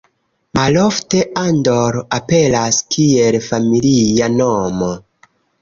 Malofte 0.57 1.19
Andor 1.41 1.99
aperas 2.19 2.81
kiel 2.97 3.39
familia 3.51 4.35
nomo. 4.41 4.93